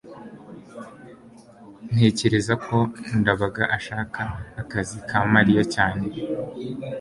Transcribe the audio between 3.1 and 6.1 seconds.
ndabaga ashaka akazi ka mariya cyane